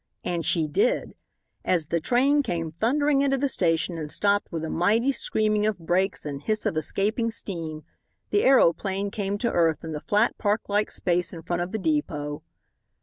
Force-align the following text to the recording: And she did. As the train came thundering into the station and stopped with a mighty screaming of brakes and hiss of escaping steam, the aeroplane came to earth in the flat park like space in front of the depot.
And 0.23 0.43
she 0.43 0.65
did. 0.67 1.13
As 1.63 1.89
the 1.89 1.99
train 1.99 2.41
came 2.41 2.71
thundering 2.71 3.21
into 3.21 3.37
the 3.37 3.47
station 3.47 3.99
and 3.99 4.11
stopped 4.11 4.51
with 4.51 4.63
a 4.63 4.69
mighty 4.71 5.11
screaming 5.11 5.67
of 5.67 5.77
brakes 5.77 6.25
and 6.25 6.41
hiss 6.41 6.65
of 6.65 6.75
escaping 6.75 7.29
steam, 7.29 7.83
the 8.31 8.43
aeroplane 8.43 9.11
came 9.11 9.37
to 9.37 9.51
earth 9.51 9.83
in 9.83 9.91
the 9.91 10.01
flat 10.01 10.35
park 10.39 10.67
like 10.67 10.89
space 10.89 11.31
in 11.31 11.43
front 11.43 11.61
of 11.61 11.71
the 11.71 11.77
depot. 11.77 12.41